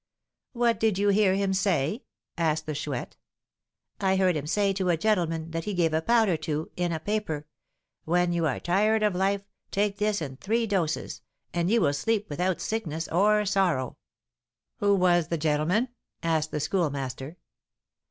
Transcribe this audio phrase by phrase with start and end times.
[0.53, 2.01] "What did you hear him say?"
[2.35, 3.17] asked the Chouette.
[3.99, 6.99] "I heard him say to a gentleman that he gave a powder to, in a
[6.99, 7.45] paper,
[8.05, 11.21] 'When you are tired of life, take this in three doses,
[11.53, 13.95] and you will sleep without sickness or sorrow.'"
[14.79, 15.89] "Who was the gentleman?"
[16.23, 17.37] asked the Schoolmaster.